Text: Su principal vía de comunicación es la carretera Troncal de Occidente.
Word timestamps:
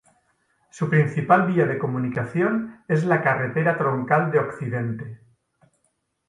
Su 0.71 0.89
principal 0.89 1.45
vía 1.45 1.67
de 1.67 1.77
comunicación 1.77 2.83
es 2.87 3.03
la 3.05 3.21
carretera 3.21 3.77
Troncal 3.77 4.31
de 4.31 4.39
Occidente. 4.39 5.21